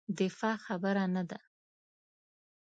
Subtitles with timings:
[0.19, 1.39] دفاع خبره نه ده.